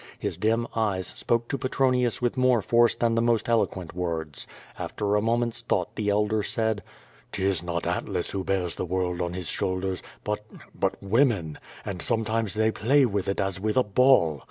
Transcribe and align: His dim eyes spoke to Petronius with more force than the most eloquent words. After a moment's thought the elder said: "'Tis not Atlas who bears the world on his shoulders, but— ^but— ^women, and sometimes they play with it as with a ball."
His 0.17 0.35
dim 0.35 0.65
eyes 0.75 1.13
spoke 1.15 1.47
to 1.49 1.59
Petronius 1.59 2.23
with 2.23 2.35
more 2.35 2.63
force 2.63 2.95
than 2.95 3.13
the 3.13 3.21
most 3.21 3.47
eloquent 3.47 3.93
words. 3.93 4.47
After 4.79 5.15
a 5.15 5.21
moment's 5.21 5.61
thought 5.61 5.95
the 5.95 6.09
elder 6.09 6.41
said: 6.41 6.81
"'Tis 7.31 7.61
not 7.61 7.85
Atlas 7.85 8.31
who 8.31 8.43
bears 8.43 8.73
the 8.77 8.83
world 8.85 9.21
on 9.21 9.33
his 9.33 9.45
shoulders, 9.47 10.01
but— 10.23 10.41
^but— 10.79 10.93
^women, 11.05 11.57
and 11.85 12.01
sometimes 12.01 12.55
they 12.55 12.71
play 12.71 13.05
with 13.05 13.27
it 13.27 13.39
as 13.39 13.59
with 13.59 13.77
a 13.77 13.83
ball." 13.83 14.39